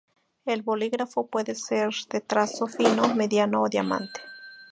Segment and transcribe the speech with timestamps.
[0.45, 4.19] El bolígrafo puede ser de trazo fino, mediano o diamante.